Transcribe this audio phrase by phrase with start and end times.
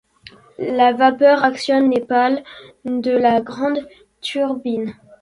[0.57, 2.43] La vapeur actionne les pales
[2.85, 3.87] de la grande
[4.19, 4.95] turbine.